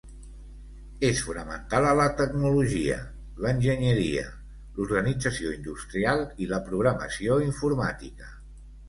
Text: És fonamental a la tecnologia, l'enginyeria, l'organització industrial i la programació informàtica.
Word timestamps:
És 1.09 1.19
fonamental 1.25 1.87
a 1.89 1.91
la 1.99 2.07
tecnologia, 2.21 2.95
l'enginyeria, 3.45 4.23
l'organització 4.79 5.53
industrial 5.59 6.25
i 6.47 6.51
la 6.55 6.61
programació 6.71 7.39
informàtica. 7.51 8.33